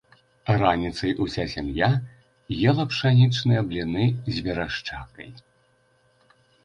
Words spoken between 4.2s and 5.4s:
з верашчакай.